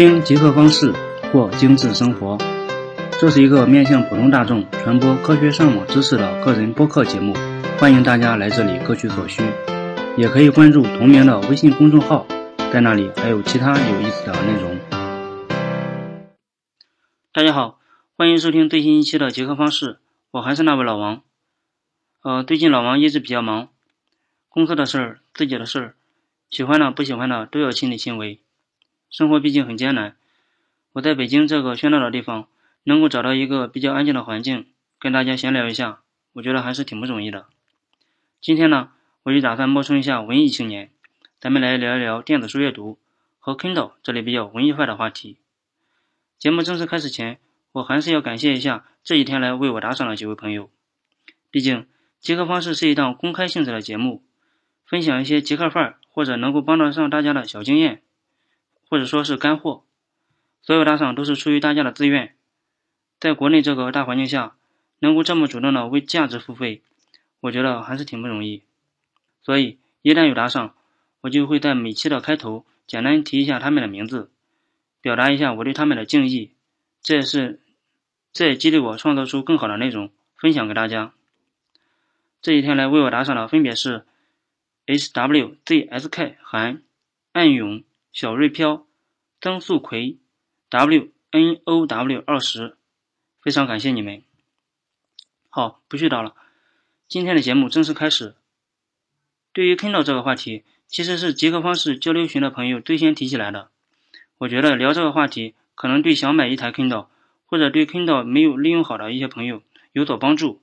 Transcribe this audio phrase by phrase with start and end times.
[0.00, 0.94] 听极客方式
[1.30, 2.38] 过精致生活，
[3.20, 7.34] 这是一个面向普通大众传播科学上网知识的个人播客节目，
[7.78, 9.42] 欢迎大家来这里各取所需，
[10.16, 12.26] 也可以关注同名的微信公众号，
[12.72, 14.80] 在那里还有其他有意思的内容。
[17.34, 17.78] 大家好，
[18.16, 19.98] 欢迎收听最新一期的极客方式，
[20.30, 21.20] 我还是那位老王。
[22.22, 23.68] 呃，最近老王一直比较忙，
[24.48, 25.94] 公司的事儿、自己的事儿，
[26.48, 28.40] 喜欢的不喜欢的都要亲力亲为。
[29.10, 30.14] 生活毕竟很艰难，
[30.92, 32.46] 我在北京这个喧闹的地方，
[32.84, 34.66] 能够找到一个比较安静的环境，
[35.00, 35.98] 跟大家闲聊一下，
[36.34, 37.46] 我觉得还是挺不容易的。
[38.40, 38.90] 今天呢，
[39.24, 40.90] 我就打算冒充一下文艺青年，
[41.40, 42.98] 咱们来聊一聊电子书阅读
[43.40, 45.38] 和 Kindle 这类比较文艺化的话题。
[46.38, 47.40] 节目正式开始前，
[47.72, 50.70] 我还是要感谢一下这几天来为我打赏的几位朋友。
[51.50, 51.88] 毕竟
[52.20, 54.22] 极客方式是一档公开性质的节目，
[54.86, 58.02] 分享一些极客范儿或者能够帮得上大家的小经验。
[58.90, 59.84] 或者说是干货，
[60.60, 62.34] 所有打赏都是出于大家的自愿。
[63.20, 64.56] 在国内这个大环境下，
[64.98, 66.82] 能够这么主动的为价值付费，
[67.38, 68.64] 我觉得还是挺不容易。
[69.42, 70.74] 所以一旦有打赏，
[71.20, 74.32] 我就会在每期的开头简单提一下他们的名字，
[75.00, 76.50] 表达一下我对他们的敬意。
[77.00, 77.60] 这也是，
[78.32, 81.12] 这也激励我创造出更好的内容分享给大家。
[82.42, 84.04] 这几天来为我打赏的分别是
[84.86, 86.82] H W Z S K 韩
[87.30, 87.84] 暗涌。
[88.12, 88.88] 小瑞飘，
[89.40, 90.18] 曾素葵
[90.68, 92.76] ，W N O W 二十，
[93.40, 94.24] 非常感谢你们。
[95.48, 96.34] 好，不絮叨了，
[97.06, 98.34] 今天的节目正式开始。
[99.52, 103.70] 对于 Kindle 这个话题，其实是极客方式交流群的朋友最先提起来的。
[104.38, 107.06] 我觉得聊这个话题，可能对想买一台 Kindle
[107.46, 110.60] 或者对 Kindle 没有利用好的一些朋友有所帮助。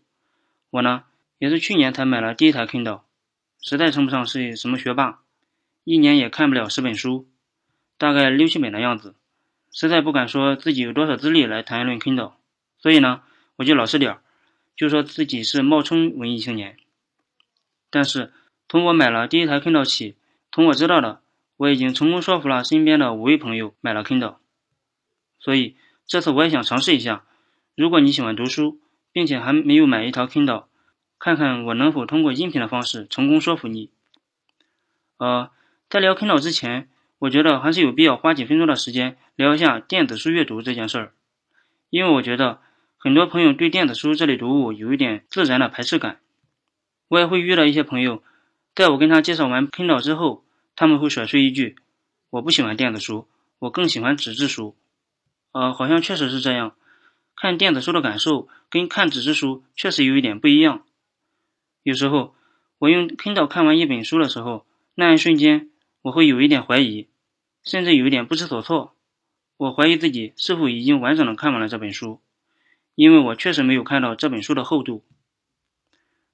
[0.69, 1.05] 我呢，
[1.37, 3.03] 也是去年才买了第一台 Kindle，
[3.61, 5.21] 实在称不上是什么学霸，
[5.85, 7.25] 一年也看不了十本书。
[7.97, 9.15] 大概六七本的样子，
[9.71, 12.33] 实在不敢说自己有多少资历来谈论 Kindle，
[12.77, 13.23] 所以呢，
[13.55, 14.21] 我就老实点儿，
[14.75, 16.77] 就说自己是冒充文艺青年。
[17.89, 18.31] 但是
[18.69, 20.15] 从我买了第一台 Kindle 起，
[20.51, 21.21] 从我知道的，
[21.57, 24.35] 我已经成功说服了身边的五位朋友买了 Kindle。
[25.39, 25.75] 所以
[26.05, 27.25] 这次我也想尝试一下，
[27.75, 28.79] 如果你喜欢读书，
[29.11, 30.65] 并且还没有买一套 Kindle，
[31.17, 33.89] 看看我能否通过音频的方式成功说服你。
[35.17, 35.49] 呃，
[35.89, 36.89] 在聊 Kindle 之前。
[37.19, 41.13] 我觉得还是有必要花几分钟的时间聊一下电子书阅读这件事儿，
[41.89, 42.61] 因为我觉得
[42.95, 46.19] 很多朋友对电子书这类读物有一点自然的排斥感。
[47.07, 48.21] 我也会遇到一些朋友，
[48.75, 50.43] 在我跟他介绍完 Kindle 之后，
[50.75, 51.75] 他们会甩出一句
[52.29, 53.27] ：“我不喜欢电子书，
[53.59, 54.75] 我更喜欢纸质书。”
[55.53, 56.75] 呃，好像确实是这样，
[57.35, 60.83] 看电子书的感受跟看纸质书确实有一点不一样。
[61.81, 62.35] 有时候
[62.77, 65.71] 我用 Kindle 看完一本书的时候，那一瞬间。
[66.07, 67.09] 我会有一点怀疑，
[67.63, 68.95] 甚至有一点不知所措。
[69.57, 72.21] 我怀疑自己是否已经完整的看完了这本书，
[72.95, 75.03] 因为我确实没有看到这本书的厚度。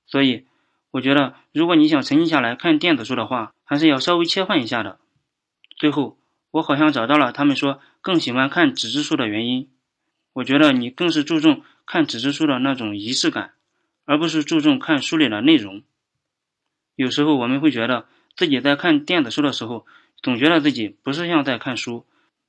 [0.06, 0.46] 所以，
[0.92, 5.00] 我觉得如果你想沉浸下来看电子书的话，还是要稍微切换一下的。
[5.76, 6.20] 最后，
[6.52, 9.72] 我好像找到了他们说更喜欢看纸质书的原因。
[10.34, 13.54] 我觉得你更是注重看纸质书的那种仪式感，
[14.06, 15.82] 而不是注重看书里的内容。
[16.96, 18.06] 有时候我们会觉得。
[18.36, 19.86] 自己在看电子书的时候，
[20.22, 22.06] 总觉得自己不是像在看书，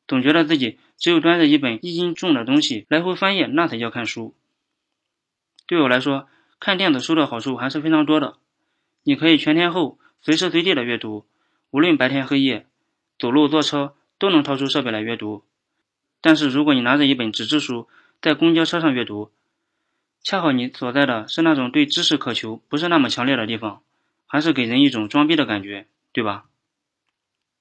[0.06, 4.34] 总觉得自己只有端着一本一斤重的东西来回翻页，那才叫看书。
[5.66, 6.28] 对我来说，
[6.60, 8.36] 看电子书的好处还是非常多的。
[9.02, 11.26] 你可以全天候、随时随地的阅读，
[11.70, 12.66] 无论白天黑夜，
[13.18, 15.44] 走路坐车都能掏出设备来阅读。
[16.20, 17.88] 但是如果你拿着一本纸质书
[18.22, 19.30] 在公交车上阅读，
[20.22, 23.82] 恰好你所在的是那种对知识渴求不是那么强烈的地方。
[24.34, 26.46] 还是给人一种装逼的感觉，对吧？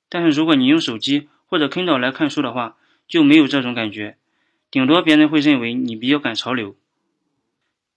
[0.09, 4.17] 但是如果你用手机或者 Kindle 来看书的话，就没有这种感觉，
[4.71, 6.75] 顶多别人会认为你比较赶潮流，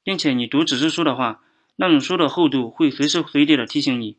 [0.04, 1.40] 并且你读纸质书的话，
[1.76, 4.18] 那种书的厚度会随时随地的提醒你，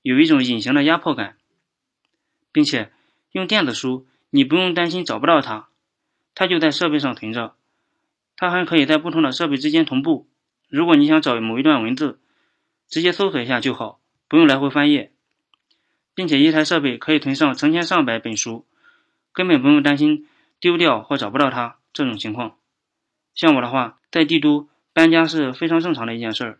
[0.00, 1.36] 有一种隐形的压迫感，
[2.52, 2.90] 并且
[3.32, 5.68] 用电子书，你不用担心找不到它，
[6.34, 7.54] 它就在设备上存着，
[8.34, 10.26] 它还可以在不同的设备之间同步。
[10.70, 12.18] 如果你想找某一段文字，
[12.90, 15.12] 直接搜索一下就好，不用来回翻页，
[16.12, 18.66] 并且一台设备可以存上成千上百本书，
[19.32, 20.28] 根本不用担心
[20.58, 22.56] 丢掉或找不到它这种情况。
[23.32, 26.58] 像我的话，在帝都搬家是非常正常的一件事儿，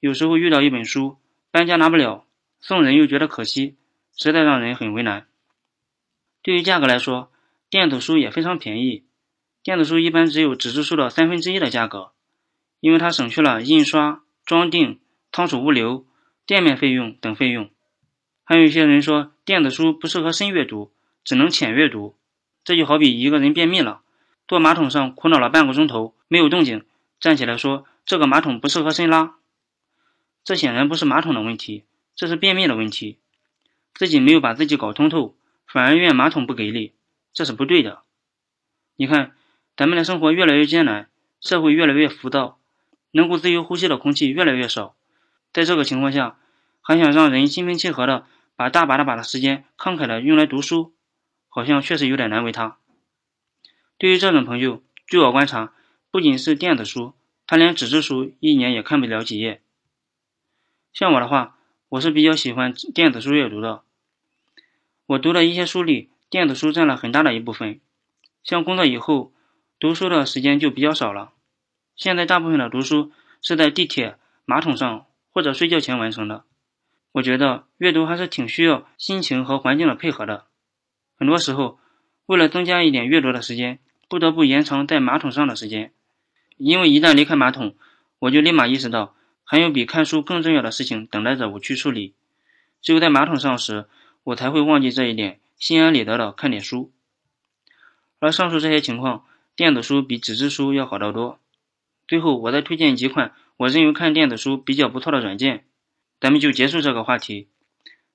[0.00, 1.18] 有时候遇到一本书
[1.50, 2.24] 搬家拿不了，
[2.58, 3.76] 送人又觉得可惜，
[4.16, 5.26] 实在让人很为难。
[6.42, 7.30] 对于价格来说，
[7.68, 9.04] 电子书也非常便宜，
[9.62, 12.12] 电子书一般只有纸质书的三分之一的价格，
[12.80, 14.98] 因为它省去了印刷、装订。
[15.32, 16.06] 仓储物流、
[16.44, 17.70] 店面费用等费用，
[18.44, 20.92] 还有一些人说电子书不适合深阅读，
[21.24, 22.14] 只能浅阅读。
[22.64, 24.02] 这就好比一个人便秘了，
[24.46, 26.84] 坐马桶上苦恼了半个钟头没有动静，
[27.18, 29.36] 站起来说这个马桶不适合深拉，
[30.44, 33.18] 这显然不是马桶的问题，这是便秘的问题。
[33.94, 35.34] 自己没有把自己搞通透，
[35.66, 36.92] 反而怨马桶不给力，
[37.32, 38.02] 这是不对的。
[38.96, 39.32] 你看，
[39.76, 41.08] 咱们的生活越来越艰难，
[41.40, 42.58] 社会越来越浮躁，
[43.12, 44.94] 能够自由呼吸的空气越来越少，
[45.52, 46.38] 在这个情况下，
[46.80, 48.26] 还想让人心平气和的
[48.56, 50.94] 把大把大把的时间慷慨的用来读书，
[51.48, 52.78] 好像确实有点难为他。
[53.98, 55.72] 对于这种朋友，据我观察，
[56.10, 57.14] 不仅是电子书，
[57.46, 59.62] 他连纸质书一年也看不了几页。
[60.92, 61.56] 像我的话，
[61.90, 63.82] 我是比较喜欢电子书阅读的。
[65.06, 67.80] 我读的一些书里，电子书占了很大的一部分。
[68.42, 69.32] 像工作以后，
[69.78, 71.32] 读书的时间就比较少了。
[71.94, 76.44] 现在大部分的读书是在地铁、马桶上或者睡觉前完成的。
[77.12, 80.44] 我觉得阅读还是挺需要心情和环境的配合的。
[81.16, 81.78] 很多时候，
[82.26, 83.80] 为了增加一点阅读的时间。
[84.08, 85.90] 不得不延长在马桶上的时间，
[86.58, 87.74] 因为一旦离开马桶，
[88.18, 92.12] 我就立马意识到还有比看书更重要的事情等待着我去处理。
[92.82, 93.86] 只有在马桶上时，
[94.24, 96.92] 我才会忘记这一点，心安理得的看点书。
[98.18, 99.24] 而上述这些情况，
[99.56, 101.40] 电子书比纸质书要好得多。
[102.06, 105.64] 最后，我再推荐几款我认为看电子书比较不错的软件，
[106.18, 107.46] 咱们就结束这个话题。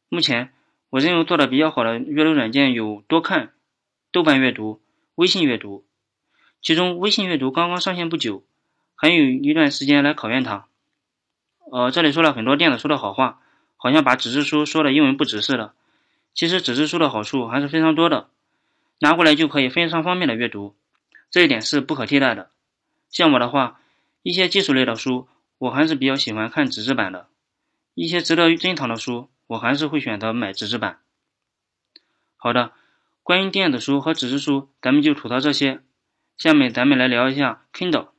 [0.10, 0.52] 目前，
[0.90, 3.54] 我认为做的比较好的阅读软件有多看、
[4.12, 4.82] 豆瓣阅读、
[5.16, 5.86] 微信阅读。
[6.62, 8.44] 其中，微信阅读刚刚上线不久，
[8.94, 10.68] 还有一段时间来考验它。
[11.72, 13.40] 呃，这里说了很多电子书的好话，
[13.78, 15.74] 好像把纸质书说的一文不值似的。
[16.34, 18.28] 其实，纸质书的好处还是非常多的，
[19.00, 20.76] 拿过来就可以非常方便的阅读，
[21.32, 22.50] 这一点是不可替代的。
[23.10, 23.80] 像我的话，
[24.24, 27.28] 一些技术类的书，我还是比较喜欢看纸质版的；
[27.96, 31.00] 一些值得珍藏的书，我还是会选择买纸质版。
[32.36, 32.74] 好的，
[33.24, 35.82] 关于电子书和纸质书，咱们就吐槽这些。
[36.38, 38.10] 下面咱们来聊一下 Kindle，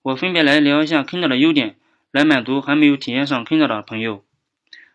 [0.00, 1.78] 我分别来聊一下 Kindle 的优点，
[2.10, 4.24] 来满足还没有体验上 Kindle 的朋友。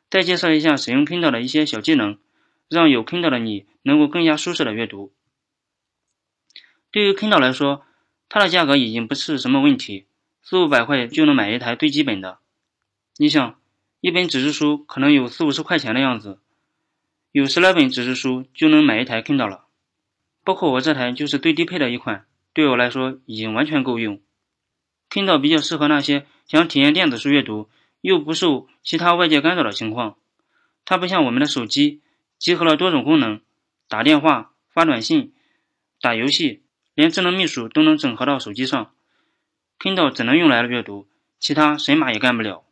[0.09, 2.17] 再介绍一下使用 Kindle 的一些小技能，
[2.67, 5.13] 让有 Kindle 的你能够更加舒适的阅读。
[6.89, 7.85] 对于 Kindle 来说，
[8.29, 10.07] 它的价格已经不是什么问题，
[10.45, 12.39] 四五百块就能买一台最基本的。
[13.17, 13.57] 你想，
[14.01, 16.39] 一本纸质书可能有四五十块钱的样子，
[17.31, 19.67] 有十来本纸质书就能买一台 Kindle 了。
[20.43, 24.19] 包括我这台就是最低配的一款，对我来说已经完全够用。
[25.09, 27.69] Kindle 比较适合那些想体验电子书阅读
[28.01, 30.17] 又不受其他外界干扰的情况。
[30.83, 32.01] 它不像我们的手机，
[32.37, 33.39] 集合了多种功能，
[33.87, 35.33] 打电话、发短信、
[36.01, 36.63] 打游戏，
[36.93, 38.93] 连智能秘书都能整合到手机上。
[39.79, 41.07] Kindle 只能用来阅读，
[41.39, 42.63] 其他神马也干不了。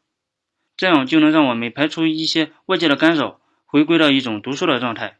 [0.77, 5.17] 这样就能让我们排除一些外界的干扰，回归到一种读书的状态。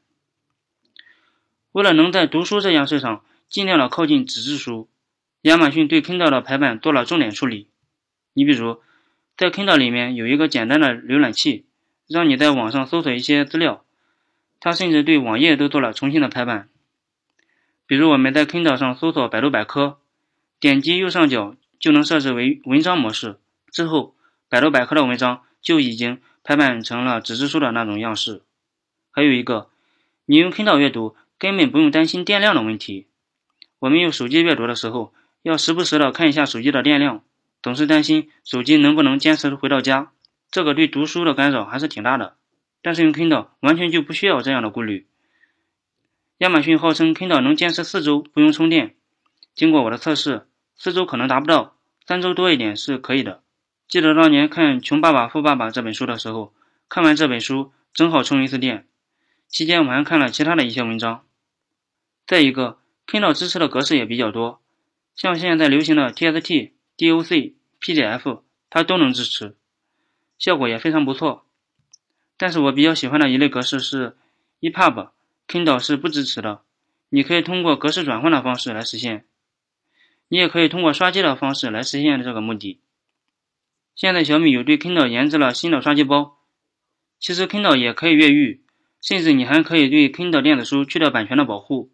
[1.72, 4.90] 为了能在读书这件事上尽量的靠近纸质书，
[5.42, 7.68] 亚马逊对 Kindle 的排版做了重点处理。
[8.34, 8.82] 你比如，
[9.38, 11.66] 在 Kindle 里面有一个简单的浏览器，
[12.08, 13.84] 让你在网上搜索一些资料。
[14.60, 16.70] 它甚至对网页都做了重新的排版。
[17.88, 20.00] 比如我们在 Kindle 上搜索百度百科，
[20.60, 23.38] 点击右上角就能设置为文章模式，
[23.70, 24.16] 之后
[24.48, 28.42] 百度百科的文章就已经排版成了纸质书的那种样式。
[29.12, 29.70] 还有一个，
[30.26, 31.18] 你用 Kindle 阅读。
[31.42, 33.08] 根本不用担心电量的问题。
[33.80, 35.12] 我们用手机阅读的时候，
[35.42, 37.24] 要时不时的看一下手机的电量，
[37.64, 40.12] 总是担心手机能不能坚持回到家，
[40.52, 42.36] 这个对读书的干扰还是挺大的。
[42.84, 45.08] 但是用 Kindle 完全就不需要这样的顾虑。
[46.38, 48.94] 亚马逊号称 Kindle 能坚持四周不用充电，
[49.56, 50.46] 经过我的测试，
[50.84, 51.76] 四周可能达不到，
[52.08, 53.44] 三周多一点是可以的。
[53.88, 56.56] 记得当年看《穷爸爸富爸爸》这本书的时候，
[56.90, 58.88] 看完这本书正好充一次电，
[59.48, 61.24] 期间我还看了其他的一些文章。
[62.26, 64.60] 再一个，Kindle 支持的格式也比较多，
[65.14, 69.56] 像现在流行的 TXT、DOC、PDF，它都能支持，
[70.40, 71.46] 效果也非常不错。
[72.38, 74.18] 但是我比较喜欢的一类格式是
[74.62, 76.62] EPUB，Kindle 是不支持的。
[77.10, 79.26] 你可以通过格式转换的方式来实现，
[80.32, 82.80] 你也可以通过刷机的方式来实现这个目的。
[83.96, 86.38] 现在小米有对 Kindle 研制了新的刷机包，
[87.20, 88.64] 其实 Kindle 也可以越狱，
[89.02, 91.92] 甚至你还可以对 Kindle 电子书去掉版权的保护。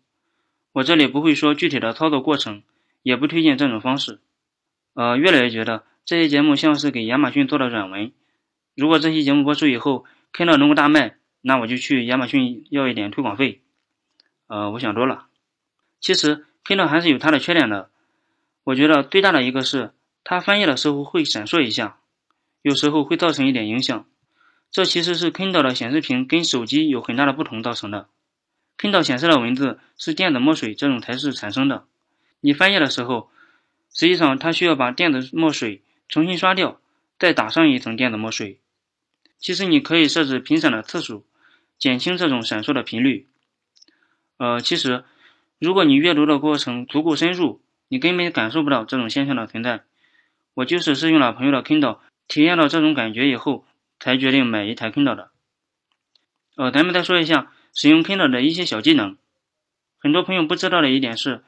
[0.71, 2.61] 我这里不会说具体的操作过程，
[3.01, 4.21] 也不推荐这种方式。
[4.93, 8.11] 呃，越来越觉得这些节目像是给亚马逊做的软文。
[8.75, 13.63] 如果这期节目播出以后，Kindle 能够大卖，那我就去亚马逊要一点推广费。
[14.45, 15.25] 呃，我想多了。
[15.99, 17.89] 其实 Kindle 还是有它的缺点的。
[18.67, 19.93] 我觉得最大的一个是
[20.25, 21.99] 它翻页的时候会闪烁一下，
[22.61, 24.05] 有时候会造成一点影响。
[24.69, 28.09] 这其实是 Kindle 的显示屏跟手机有很大的不同造成的。
[28.77, 31.85] Kindle 显示的文字是电子墨水这种材质产生的。
[32.41, 33.29] 你翻页的时候，
[33.93, 36.81] 实际上它需要把电子墨水重新刷掉，
[37.17, 38.59] 再打上一层电子墨水。
[39.39, 41.25] 其实你可以设置频闪的次数，
[41.79, 43.29] 减轻这种闪烁的频率。
[44.35, 45.05] 呃，其实
[45.57, 49.83] 如果你阅读的过程足够深入，你根本感受不到这种现象的存在。
[50.53, 53.65] 我就是试用了朋友的 Kindle，体验到这种感觉以后，
[53.99, 55.31] 才决定买一台 Kindle 的。
[56.55, 59.17] 呃，咱们再说一下使用 Kindle 的一些小技能。
[59.99, 61.43] 很多朋友不知道的一点是，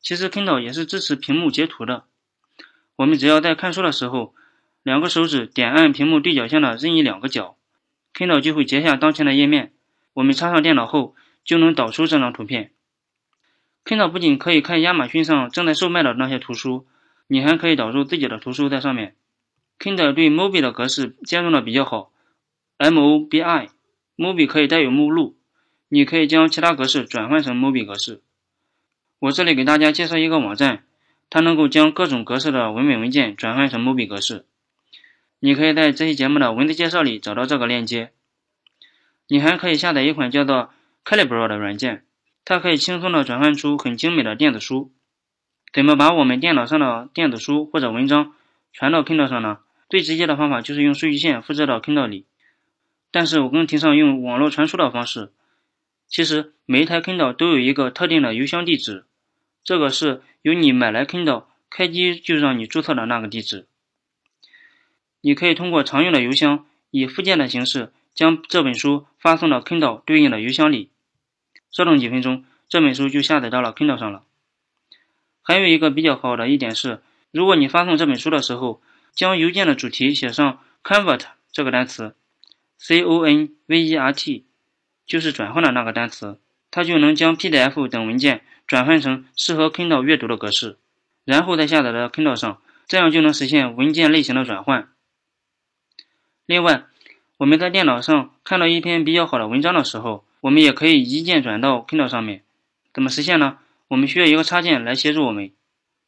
[0.00, 2.04] 其实 Kindle 也是支持屏幕截图的。
[2.94, 4.34] 我们只要在看书的时候，
[4.82, 7.56] 两个手指点按屏幕对角线的任意两个角
[8.14, 9.72] ，Kindle 就会截下当前的页面。
[10.14, 12.72] 我们插上电脑后，就能导出这张图片。
[13.86, 16.86] Kindle 不仅可以看亚马逊上正在售卖的那些图书。
[17.28, 19.14] 你还可以导入自己的图书在上面。
[19.78, 22.12] Kindle 对 MOBI 的格式兼容的比较好
[22.78, 25.36] ，MOBI，MOBI 可以带有目录，
[25.88, 28.22] 你可以将其他格式转换成 MOBI 格式。
[29.18, 30.84] 我这里给大家介绍一个网站，
[31.30, 34.46] 它能够将各种格式的文本文件转换成 MOBI 格式。
[35.40, 38.12] 你可以在这期节目的文字介绍里找到这个链接。
[39.28, 40.70] 你还可以下载一款叫做
[41.04, 42.04] Calibro 的软件，
[42.46, 44.92] 它可以轻松的转换出很精美的电子书。
[45.72, 48.34] 怎么把我们电脑上的电子书或者文章
[48.72, 49.58] 传到 Kindle 上呢？
[49.90, 52.24] 最直接的方法就是用数据线复制到 Kindle 里。
[53.10, 55.32] 但是我更提倡用网络传输的方式。
[56.06, 59.04] 其实每一台 Kindle 都有一个特定的邮箱地址，
[59.64, 63.66] 这个是由你买来 Kindle 开机就让你注册的那个地址。
[65.20, 70.90] 你可以通过常用的邮箱以附件的形式将这本书发送到 Kindle 对应的邮箱里。
[71.76, 74.22] 稍等几分钟，这本书就下载到了 Kindle 上了。
[75.42, 77.02] 还有一个比较好的一点是，
[77.32, 78.80] 如果你发送这本书的时候，
[79.14, 81.20] 将邮件的主题写上 convert
[81.52, 82.14] 这个单词
[82.78, 84.46] ，c o n v e r t，
[85.06, 86.40] 就是转换的那个单词，
[86.70, 90.78] 它就能将 PDF 等文件转换成适合 Kindle 阅读的格式，
[91.26, 94.88] 然后再下载到 Kindle 上，这样就能实现文件类型的转换。
[96.46, 96.84] 另外，
[97.36, 102.44] 我们在电脑上看到一篇比较好的文章的时候，我们也可以一键转到 Kindle 上面，
[102.94, 103.58] 怎么实现呢？
[103.88, 105.50] 我们需要一个插件来协助我们，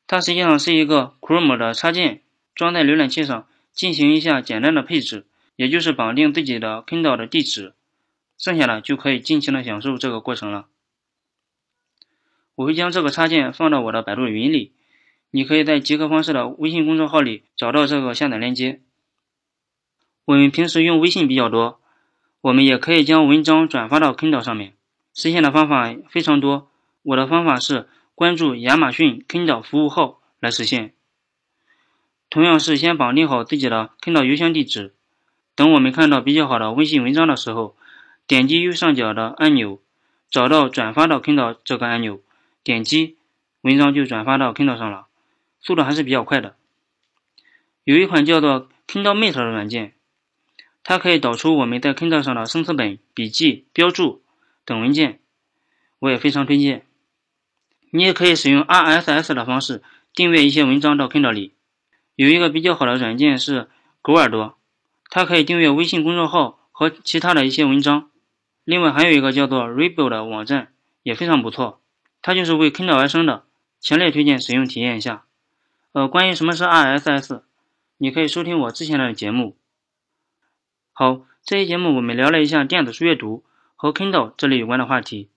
[0.07, 2.23] 它实际上是一个 Chrome 的插件，
[2.55, 5.27] 装在浏览器上进行一下简单的配置，
[5.57, 7.75] 也就是绑定自己的 Kindle 的地址，
[8.37, 10.67] 剩下的就可以尽情的享受这个过程了。
[12.55, 14.71] 我会将这个插件放到我的百度云里，
[15.33, 18.81] 你可以在极客方式的微信公众号里找到这个下载链接。
[20.27, 21.81] 我们平时用微信比较多，
[22.41, 24.75] 我们也可以将文章转发到 Kindle 上面，
[25.13, 26.71] 实现的方法非常多。
[27.03, 30.93] 我的方法是关注亚马逊 Kindle 服务号来实现。
[32.31, 34.95] 同样是先绑定好自己的 Kindle 邮箱地址，
[35.55, 37.75] 等我们看到比较好的微信文章的时候，
[38.27, 39.81] 点击右上角的按钮，
[40.31, 42.21] 找到转发到 Kindle 这个按钮，
[42.63, 43.17] 点击，
[43.63, 45.07] 文章就转发到 Kindle 上了，
[45.61, 46.55] 速度还是比较快的。
[47.85, 49.95] 有一款叫做 Kindle Mate 的软件，
[50.89, 54.23] 它可以导出我们在 Kindle 上的生词本、笔记、标注
[54.65, 55.21] 等文件，
[55.99, 56.87] 我也非常推荐。
[57.91, 59.83] 你也可以使用 RSS 的方式
[60.15, 61.53] 订阅一些文章到 Kindle 里。
[62.15, 63.69] 有一个比较好的软件是
[64.01, 64.57] 狗耳朵，
[65.11, 68.11] 它可以订阅微信公众号和其他的一些文章。
[68.65, 71.83] 另外还有一个叫做 Rebel 的网站也非常不错，
[72.23, 73.45] 它就是为 Kindle 而生的，
[73.79, 75.27] 强烈推荐使用体验一下。
[75.93, 77.43] 呃，关于什么是 RSS，
[77.99, 79.58] 你可以收听我之前的节目。
[81.01, 83.45] 好，这期节目我们聊了一下电子书阅读
[83.77, 85.29] 和 Kindle 这类有关的话题。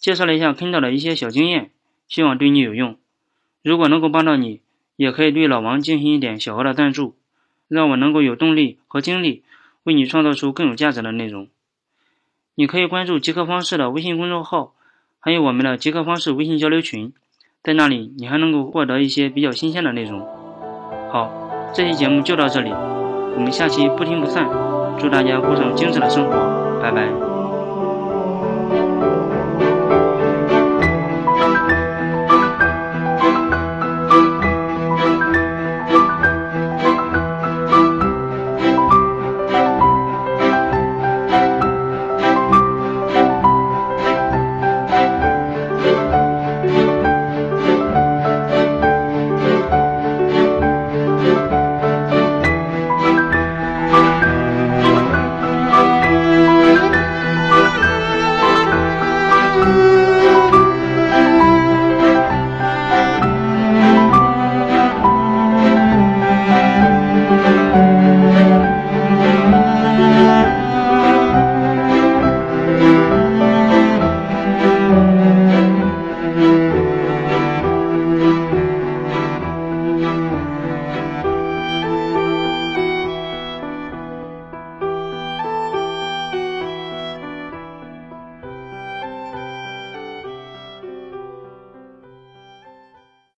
[0.00, 1.70] 介绍了一下 Kindle 的一些小经验，
[2.08, 2.96] 希望对你有用。
[3.62, 4.60] 如果能够帮到你，
[4.96, 7.14] 也可以对老王进行一点小额的赞助，
[7.68, 9.44] 让我能够有动力和精力
[9.84, 11.46] 为你创造出更有价值的内容。
[12.56, 14.74] 你可以关注极客方式的微信公众号，
[15.20, 17.12] 还有我们的极客方式微信交流群，
[17.62, 20.18] 在那里你还能够获得一些比较新鲜的内容。
[21.12, 24.69] 好，这期节目就到这里，我们下期不听不散。
[24.98, 27.29] 祝大家过上精致的生活，拜拜。